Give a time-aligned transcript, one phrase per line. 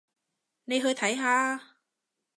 [0.65, 1.61] 你去睇下吖